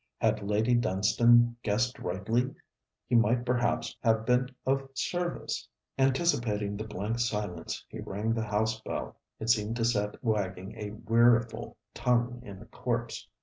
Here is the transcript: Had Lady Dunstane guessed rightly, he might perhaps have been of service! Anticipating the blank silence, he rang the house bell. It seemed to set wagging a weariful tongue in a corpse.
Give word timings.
Had 0.19 0.41
Lady 0.41 0.73
Dunstane 0.73 1.55
guessed 1.61 1.99
rightly, 1.99 2.55
he 3.05 3.13
might 3.13 3.45
perhaps 3.45 3.95
have 4.01 4.25
been 4.25 4.49
of 4.65 4.89
service! 4.95 5.67
Anticipating 5.95 6.75
the 6.75 6.85
blank 6.87 7.19
silence, 7.19 7.85
he 7.87 7.99
rang 7.99 8.33
the 8.33 8.41
house 8.47 8.81
bell. 8.81 9.17
It 9.39 9.51
seemed 9.51 9.75
to 9.75 9.85
set 9.85 10.15
wagging 10.23 10.73
a 10.75 10.89
weariful 10.89 11.77
tongue 11.93 12.39
in 12.43 12.59
a 12.63 12.65
corpse. 12.65 13.27